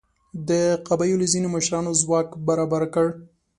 [0.49, 0.51] د
[0.87, 3.07] قبیلو ځینو مشرانو ځواک برابر کړ.